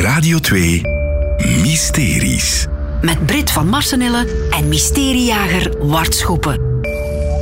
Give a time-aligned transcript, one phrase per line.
[0.00, 0.80] Radio 2
[1.62, 2.66] Mysteries.
[3.02, 6.60] Met Brit van Marsenille en mysteriejager Wart Schoepen.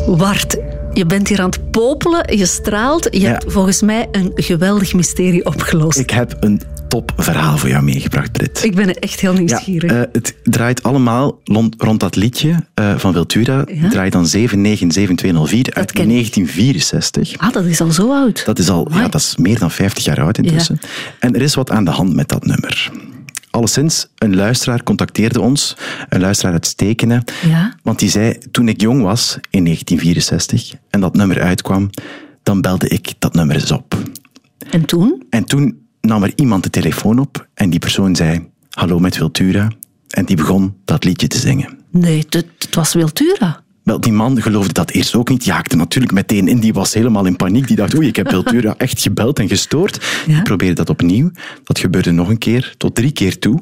[0.07, 0.57] Wart,
[0.92, 3.08] je bent hier aan het popelen, je straalt.
[3.10, 3.31] Je Ja.
[3.31, 5.99] hebt volgens mij een geweldig mysterie opgelost.
[5.99, 6.60] Ik, Ik heb een
[6.91, 8.70] topverhaal voor jou meegebracht, Brit.
[8.75, 9.91] ben echt heel Ja, nieuwsgierig.
[9.93, 13.64] eh, het draait allemaal rond, rond dat liedje eh, van Wiltura.
[13.74, 13.88] Ja.
[13.88, 16.11] draait dan 797204 uit ken ik.
[16.11, 17.38] 1964.
[17.38, 18.45] ah, dat is al zo oud.
[18.45, 20.79] Dat is al ja, dat is meer dan 50 jaar oud intussen.
[21.18, 22.91] En er is wat aan de hand met dat nummer.
[23.50, 25.77] Alleszins, een luisteraar contacteerde ons,
[26.09, 27.75] een luisteraar uit Stekenen, Ja.
[27.83, 31.91] want die zei, toen ik jong was, in 1964, en dat nummer uitkwam,
[32.42, 33.97] dan belde ik dat nummer eens op.
[34.70, 35.22] En toen?
[35.30, 39.68] En toen nam er iemand de telefoon op en die persoon zei, hallo met Wiltura,
[40.08, 41.78] en die begon dat liedje te zingen.
[41.91, 43.62] Nee, het, het was Wiltura.
[43.82, 45.44] Wel, die man geloofde dat eerst ook niet.
[45.44, 46.60] Die haakte natuurlijk meteen in.
[46.60, 47.66] Die was helemaal in paniek.
[47.66, 50.05] Die dacht, oei, ik heb Wiltura echt gebeld en gestoord.
[50.27, 50.34] Ja?
[50.34, 51.30] Die probeerde dat opnieuw.
[51.64, 53.60] Dat gebeurde nog een keer, tot drie keer toe.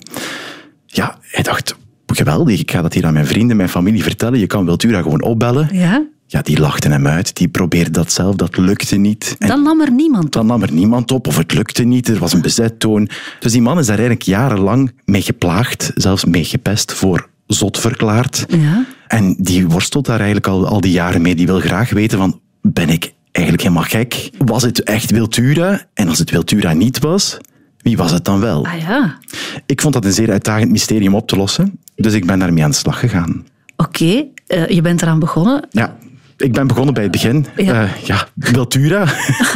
[0.87, 1.77] Ja, hij dacht,
[2.07, 4.38] geweldig, ik ga dat hier aan mijn vrienden, mijn familie vertellen.
[4.38, 5.68] Je kan Wiltura gewoon opbellen.
[5.73, 6.07] Ja?
[6.30, 7.37] Ja, die lachten hem uit.
[7.37, 9.37] Die probeerde dat zelf, dat lukte niet.
[9.38, 10.32] En Dan nam er niemand op.
[10.32, 13.09] dan nam er niemand op, of het lukte niet, er was een bezettoon.
[13.40, 18.45] Dus die man is daar eigenlijk jarenlang mee geplaagd, zelfs mee gepest, voor zot verklaard.
[18.48, 18.85] Ja.
[19.07, 21.35] En die worstelt daar eigenlijk al, al die jaren mee.
[21.35, 24.30] Die wil graag weten van, ben ik eigenlijk helemaal gek?
[24.38, 25.80] Was het echt Wiltura?
[25.95, 27.38] En als het Wiltura niet was,
[27.79, 28.65] wie was het dan wel?
[28.66, 29.18] Ah ja.
[29.66, 32.65] Ik vond dat een zeer uitdagend mysterie om op te lossen, dus ik ben daarmee
[32.65, 33.46] aan de slag gegaan.
[33.76, 35.66] Oké, eh, je bent eraan begonnen.
[35.70, 35.96] Ja,
[36.39, 37.47] ik ben begonnen bij het begin.
[37.57, 37.83] Ja.
[37.83, 39.07] Eh, ja Wiltura.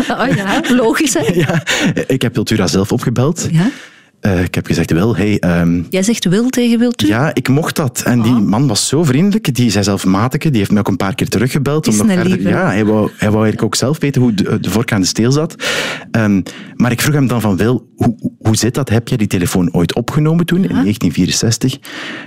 [0.08, 1.32] Ah ja, logisch hè?
[1.34, 1.62] ja,
[2.06, 3.48] ik heb Wiltura zelf opgebeld.
[3.50, 3.70] Ja?
[4.22, 7.24] Eh, ik heb gezegd, wel, hey, ehm, Jij zegt wil tegen Wiltura?
[7.24, 8.02] ja, ik mocht dat.
[8.04, 8.24] En Oh.
[8.24, 9.54] die man was zo vriendelijk.
[9.54, 10.48] Die zei zelf mateke.
[10.50, 11.86] Die heeft mij ook een paar keer teruggebeld.
[11.86, 14.34] Is om nog een verder, ja, hij wou, hij wou eigenlijk ook zelf weten hoe
[14.34, 15.54] de, de vork aan de steel zat.
[16.10, 16.40] Ehm,
[16.76, 18.88] maar ik vroeg hem dan van, Wil, hoe, hoe zit dat?
[18.88, 21.74] Heb jij die telefoon ooit opgenomen toen, in 1964?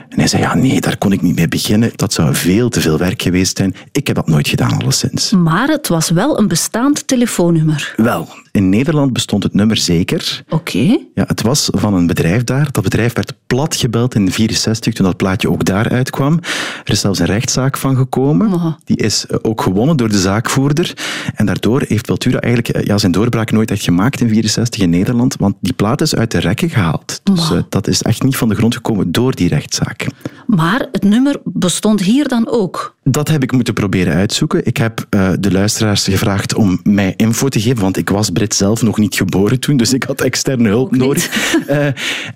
[0.09, 1.91] En hij zei, ja, nee, daar kon ik niet mee beginnen.
[1.95, 3.75] Dat zou veel te veel werk geweest zijn.
[3.91, 5.31] Ik heb dat nooit gedaan, alleszins.
[5.31, 7.93] Maar het was wel een bestaand telefoonnummer.
[7.97, 10.43] Wel, in Nederland bestond het nummer zeker.
[10.49, 10.97] Oké.
[11.13, 12.67] Ja, het was van een bedrijf daar.
[12.71, 16.39] Dat bedrijf werd plat gebeld in 64 toen dat plaatje ook daar uitkwam.
[16.83, 18.77] Er is zelfs een rechtszaak van gekomen.
[18.83, 20.93] Die is eh, ook gewonnen door de zaakvoerder.
[21.35, 24.89] En daardoor heeft Peltura eigenlijk eh, ja, zijn doorbraak nooit echt gemaakt in 64 in
[24.89, 27.19] Nederland, want die plaat is uit de rekken gehaald.
[27.23, 30.07] Dus eh, dat is echt niet van de grond gekomen door die rechtszaak.
[30.47, 32.95] Maar het nummer bestond hier dan ook.
[33.03, 34.65] Dat heb ik moeten proberen uitzoeken.
[34.65, 35.07] Ik heb
[35.39, 39.15] de luisteraars gevraagd om mij info te geven, want ik was Brit zelf nog niet
[39.15, 41.53] geboren toen, dus ik had externe hulp nodig.
[41.75, 41.87] Eh,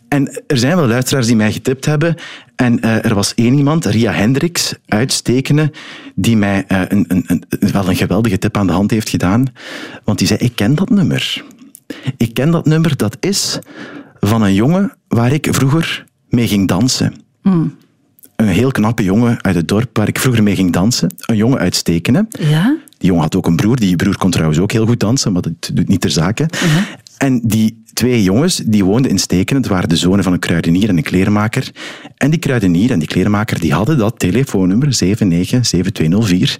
[0.07, 2.15] en er zijn wel luisteraars die mij getipt hebben.
[2.55, 5.71] En eh, er was één iemand, Ria Hendricks, uitstekende,
[6.15, 9.45] die mij eh, een, een, een, wel een geweldige tip aan de hand heeft gedaan.
[10.03, 11.43] Want die zei, ik ken dat nummer.
[12.17, 13.59] Ik ken dat nummer, dat is
[14.19, 17.13] van een jongen waar ik vroeger mee ging dansen
[18.39, 21.09] een heel knappe jongen uit het dorp waar ik vroeger mee ging dansen.
[21.17, 22.27] Een jongen uit Stekenen.
[22.39, 22.77] Ja?
[22.97, 23.75] Die jongen had ook een broer.
[23.75, 26.45] Die broer kon trouwens ook heel goed dansen, maar dat doet niet ter zake.
[27.19, 29.61] En die twee jongens die woonden in Stekenen.
[29.61, 31.71] Het waren de zonen van een kruidenier en een kleermaker.
[32.17, 36.57] En die kruidenier en die kleermaker die hadden dat telefoonnummer 797204.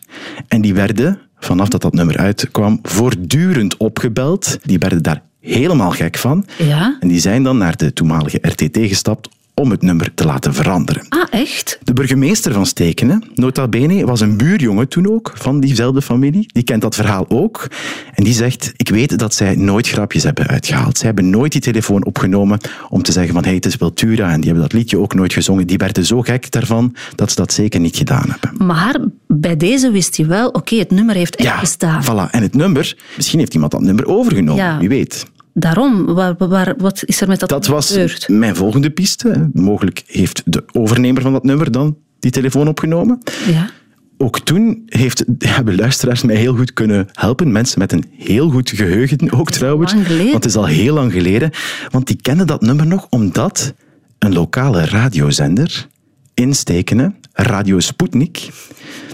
[0.48, 4.60] En die werden, vanaf dat dat nummer uitkwam, voortdurend opgebeld.
[4.64, 6.46] Die werden daar helemaal gek van.
[6.58, 6.98] Ja?
[7.00, 11.06] En die zijn dan naar de toenmalige RTT gestapt om het nummer te laten veranderen.
[11.10, 11.80] Ah, echt?
[11.84, 16.46] De burgemeester van Stekenen, nota bene, was een buurjongen toen ook, van diezelfde familie.
[16.54, 17.68] Die kent dat verhaal ook.
[18.14, 20.98] En die zegt, ik weet dat zij nooit grapjes hebben uitgehaald.
[20.98, 22.60] Zij hebben nooit die telefoon opgenomen
[22.90, 24.32] om te zeggen van, hey, het is Wiltura.
[24.32, 25.68] En die hebben dat liedje ook nooit gezongen.
[25.68, 28.66] Die werden zo gek daarvan, dat ze dat zeker niet gedaan hebben.
[28.68, 28.96] Maar
[29.28, 32.04] bij deze wist hij wel, oké, het nummer heeft echt Ja, bestaan.
[32.04, 32.32] voilà.
[32.32, 34.80] En het nummer, misschien heeft iemand dat nummer overgenomen, Ja.
[34.80, 35.26] wie weet.
[35.60, 38.28] Daarom, waar, waar, wat is er met dat, Dat was gebeurd?
[38.30, 39.50] mijn volgende piste.
[39.54, 43.20] Mogelijk heeft de overnemer van dat nummer dan die telefoon opgenomen.
[43.48, 43.70] Ja?
[44.18, 47.52] Ook toen heeft, hebben luisteraars mij heel goed kunnen helpen.
[47.52, 49.94] Mensen met een heel goed geheugen ook trouwens.
[49.94, 50.32] Lang geleden.
[50.32, 51.52] Want het is al heel lang geleden.
[51.90, 53.74] Want die kennen dat nummer nog omdat
[54.20, 55.88] een lokale radiozender
[56.34, 58.50] in Stekenen, Radio Sputnik,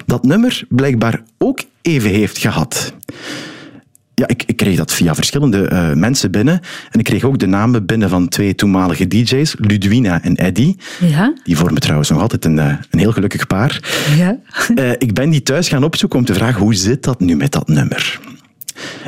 [0.06, 2.94] dat nummer blijkbaar ook even heeft gehad.
[4.16, 6.60] Ja, ik, ik kreeg dat via verschillende eh, mensen binnen.
[6.92, 10.76] En ik kreeg ook de namen binnen van twee toenmalige DJ's, Ludwina en Eddy.
[11.00, 11.34] Ja?
[11.44, 13.80] Die vormen trouwens nog altijd een, eh, een heel gelukkig paar.
[14.18, 14.38] Ja?
[14.76, 17.52] Eh, ik ben die thuis gaan opzoeken om te vragen hoe zit dat nu met
[17.52, 18.20] dat nummer.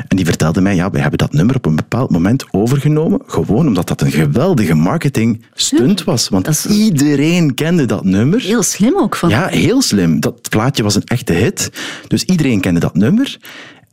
[0.08, 3.66] En die vertelde mij, ja, we hebben dat nummer op een bepaald moment overgenomen, gewoon
[3.66, 6.28] omdat dat een geweldige marketing stunt was.
[6.28, 8.40] Want is- iedereen kende dat nummer.
[8.40, 9.28] Heel slim ook van.
[9.28, 10.20] Ja, heel slim.
[10.20, 11.70] Dat plaatje was een echte hit.
[12.06, 13.36] Dus iedereen kende dat nummer.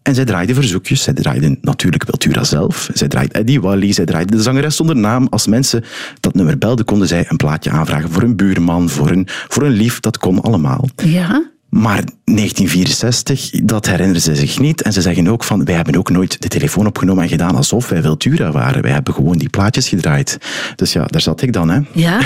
[0.06, 1.04] En zij draaide verzoekjes.
[1.04, 2.90] Zij draaide natuurlijk Wiltura zelf.
[2.94, 3.94] Zij draaide Eddie Wally.
[3.94, 5.28] Zij draaide de zangeres zonder naam.
[5.30, 5.84] Als mensen
[6.19, 9.72] dat nummer belden, konden zij een plaatje aanvragen voor een buurman, voor een, voor een
[9.72, 10.00] lief.
[10.00, 10.90] Dat kon allemaal.
[10.96, 11.50] Ja.
[11.69, 14.81] Maar 1964, dat herinneren ze zich niet.
[14.81, 17.90] En ze zeggen ook van, wij hebben ook nooit de telefoon opgenomen en gedaan alsof
[17.90, 18.81] wij Wiltura waren.
[18.81, 20.38] Wij hebben gewoon die plaatjes gedraaid.
[20.75, 21.69] Dus ja, daar zat ik dan.
[21.69, 21.80] Hè.
[21.92, 22.19] Ja.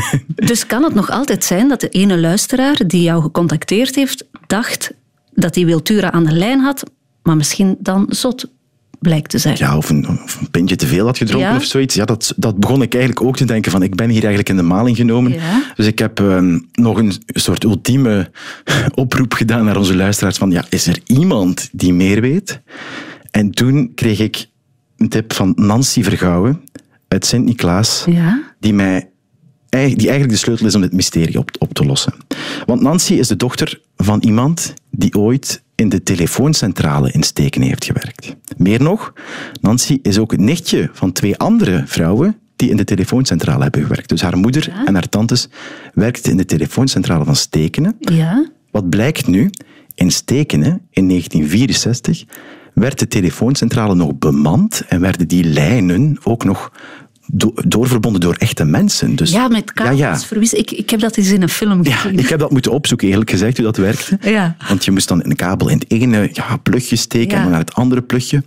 [0.50, 4.92] dus kan het nog altijd zijn dat de ene luisteraar die jou gecontacteerd heeft, dacht
[5.34, 6.82] dat hij Wiltura aan de lijn had,
[7.26, 8.50] maar misschien dan zot
[8.98, 9.56] blijkt te zijn.
[9.58, 11.56] Ja, of een, of een pintje te veel had gedronken Ja.
[11.56, 11.94] of zoiets.
[11.94, 14.56] Ja, dat, dat begon ik eigenlijk ook te denken van, ik ben hier eigenlijk in
[14.56, 15.32] de maling genomen.
[15.32, 15.62] Ja.
[15.74, 18.30] Dus ik heb ehm, nog een soort ultieme
[18.94, 22.60] oproep gedaan naar onze luisteraars van, ja, is er iemand die meer weet?
[23.30, 24.46] En toen kreeg ik
[24.96, 26.60] een tip van Nancy Vergouwen
[27.08, 28.42] uit Sint-Niklaas, Ja.
[28.60, 29.10] die mij
[29.68, 32.12] die eigenlijk de sleutel is om dit mysterie op, op te lossen.
[32.66, 37.84] Want Nancy is de dochter van iemand die ooit in de telefooncentrale in Steken heeft
[37.84, 38.36] gewerkt.
[38.56, 39.12] Meer nog,
[39.60, 44.08] Nancy is ook het nichtje van twee andere vrouwen die in de telefooncentrale hebben gewerkt.
[44.08, 45.48] Dus haar moeder en haar tantes
[45.94, 47.96] werkten in de telefooncentrale van Stekenen.
[47.98, 48.48] Ja.
[48.70, 49.50] Wat blijkt nu?
[49.94, 52.24] In Stekenen, in 1964,
[52.74, 56.72] werd de telefooncentrale nog bemand en werden die lijnen ook nog
[57.26, 59.16] do- doorverbonden door echte mensen.
[59.16, 60.50] Dus, Ja, met kabels Ja, ja.
[60.58, 62.18] Ik, ik heb dat eens in een film Ja, gezien.
[62.18, 64.18] ik heb dat moeten opzoeken, eerlijk gezegd, hoe dat werkte.
[64.20, 64.56] Ja.
[64.68, 67.36] Want je moest dan een kabel in het ene ja, plugje steken Ja.
[67.36, 68.42] en dan naar het andere plugje.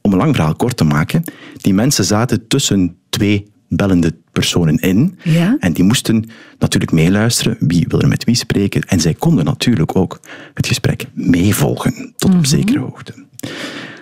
[0.00, 1.24] Om een lang verhaal kort te maken,
[1.56, 5.18] die mensen zaten tussen twee bellende personen in.
[5.22, 5.56] Ja.
[5.60, 6.24] En die moesten
[6.58, 8.82] natuurlijk meeluisteren, wie wil er met wie spreken.
[8.82, 10.20] En zij konden natuurlijk ook
[10.54, 12.38] het gesprek meevolgen, tot Mhm.
[12.38, 13.14] op zekere hoogte.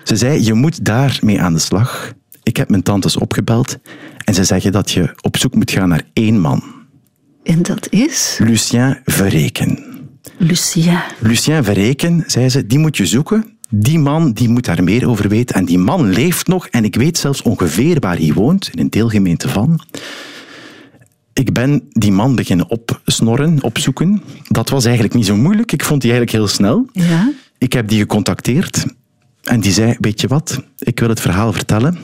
[0.05, 2.13] Ze zei, je moet daarmee aan de slag.
[2.43, 3.79] Ik heb mijn tantes opgebeld
[4.29, 6.63] en ze zeggen dat je op zoek moet gaan naar één man.
[7.43, 9.85] En dat is Lucien Verreken.
[10.37, 11.05] Lucia.
[11.21, 13.59] Lucien Verreken, zei ze, die moet je zoeken.
[13.71, 15.57] Die man die moet daar meer over weten.
[15.57, 16.67] En die man leeft nog.
[16.67, 19.81] En ik weet zelfs ongeveer waar hij woont, in een deelgemeente van.
[21.33, 24.23] Ik ben die man beginnen opsnorren, opzoeken.
[24.49, 25.73] Dat was eigenlijk niet zo moeilijk.
[25.73, 26.89] Ik vond die eigenlijk heel snel.
[26.93, 27.33] Ja.
[27.59, 28.85] Ik heb die gecontacteerd.
[29.43, 31.99] En die zei, weet je wat, ik wil het verhaal vertellen.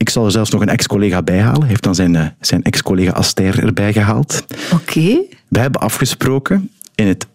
[0.00, 1.60] Ik zal er zelfs nog een ex-collega bij halen.
[1.60, 4.44] Hij heeft dan zijn, eh, zijn ex-collega Aster erbij gehaald.
[4.72, 5.20] Oké.
[5.48, 7.26] We hebben afgesproken in het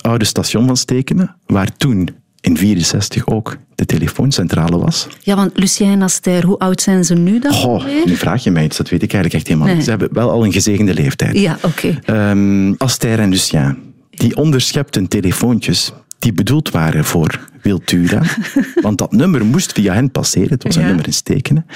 [0.00, 2.08] oude station van Stekenen, waar toen
[2.40, 5.06] in 64 ook de telefooncentrale was.
[5.20, 7.82] Ja, want Lucien en Aster, hoe oud zijn ze nu dan?
[7.84, 8.02] Weer?
[8.06, 9.76] nu vraag je mij iets, dat weet ik eigenlijk echt helemaal Nee.
[9.76, 9.84] niet.
[9.84, 11.38] Ze hebben wel al een gezegende leeftijd.
[11.38, 11.98] Ja, oké.
[12.04, 13.78] Ehm, Aster en Lucien,
[14.10, 15.92] die onderschepten telefoontjes
[16.24, 18.22] die bedoeld waren voor Wiltura.
[18.82, 20.50] want dat nummer moest via hen passeren.
[20.50, 20.86] Het was een Ja.
[20.86, 21.66] nummer in Stekenen.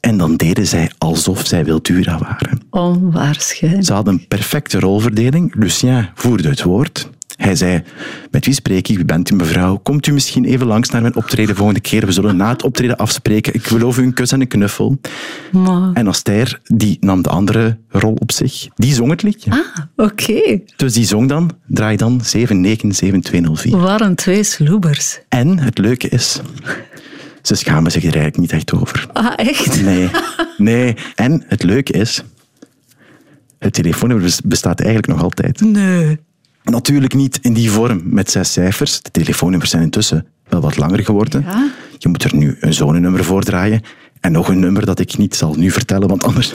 [0.00, 2.60] En dan deden zij alsof zij Wiltura waren.
[2.70, 3.84] Onwaarschijnlijk.
[3.84, 5.54] Ze hadden een perfecte rolverdeling.
[5.54, 7.10] Lucien voerde het woord.
[7.40, 7.82] Hij zei,
[8.30, 8.96] met wie spreek ik?
[8.96, 9.76] Wie bent u mevrouw?
[9.76, 12.06] Komt u misschien even langs naar mijn optreden volgende keer?
[12.06, 13.54] We zullen na het optreden afspreken.
[13.54, 14.98] Ik beloof u een kus en een knuffel.
[15.52, 15.92] Maar...
[15.92, 18.68] En Aster, die nam de andere rol op zich.
[18.74, 19.50] Die zong het liedje.
[19.50, 20.60] Ah, oké.
[20.76, 23.76] Dus die zong dan, draai dan 797204.
[23.78, 25.20] Waren twee sloebers.
[25.28, 26.40] En het leuke is,
[27.42, 29.06] ze schamen zich er eigenlijk niet echt over.
[29.12, 29.82] Ah, echt?
[29.82, 30.10] Nee,
[30.56, 30.96] nee.
[31.14, 32.24] En het leuke is,
[33.58, 35.60] het telefoonnummer bestaat eigenlijk nog altijd.
[35.60, 36.18] Nee.
[36.70, 39.02] Natuurlijk niet in die vorm met zes cijfers.
[39.02, 41.42] De telefoonnummers zijn intussen wel wat langer geworden.
[41.46, 41.70] Ja.
[41.98, 43.80] Je moet er nu een zonenummer voor draaien.
[44.20, 46.52] En nog een nummer dat ik niet zal nu vertellen, want anders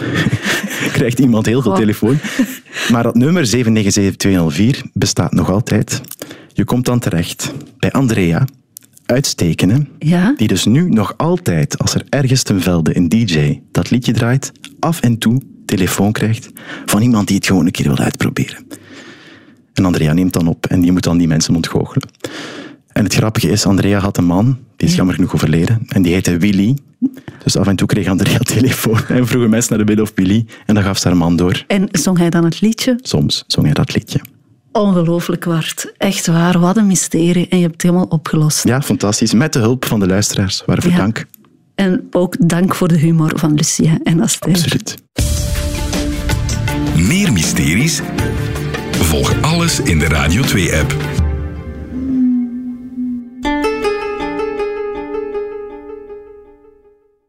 [0.97, 1.77] krijgt iemand heel veel Oh.
[1.77, 2.17] telefoon.
[2.91, 6.01] Maar dat nummer 797204 bestaat nog altijd.
[6.53, 8.45] Je komt dan terecht bij Andrea,
[9.05, 10.33] uitstekenen, Ja?
[10.37, 14.51] die dus nu nog altijd, als er ergens ten velde een DJ dat liedje draait,
[14.79, 16.49] af en toe telefoon krijgt
[16.85, 18.65] van iemand die het gewoon een keer wil uitproberen.
[19.75, 22.09] En Andrea neemt dan op en die moet dan die mensen ontgoochelen.
[22.87, 26.13] En het grappige is, Andrea had een man, die is jammer genoeg overleden, en die
[26.13, 26.77] heette Willy.
[27.43, 30.45] Dus af en toe kreeg Andrea telefoon en vroegen mensen naar de Bill of Willy
[30.65, 31.63] en dan gaf ze haar man door.
[31.67, 32.99] En zong hij dan het liedje?
[33.01, 34.19] Soms zong hij dat liedje.
[34.71, 35.93] Ongelooflijk, Wart.
[35.97, 37.47] Echt waar, wat een mysterie.
[37.47, 38.63] En je hebt het helemaal opgelost.
[38.67, 39.33] Ja, fantastisch.
[39.33, 40.63] Met de hulp van de luisteraars.
[40.65, 40.97] Waarvoor Ja.
[40.97, 41.25] dank.
[41.75, 44.49] En ook dank voor de humor van Lucien en Aster.
[44.49, 44.95] Absoluut.
[46.97, 48.01] Meer mysteries?
[49.05, 51.14] Volg alles in de Radio 2-app.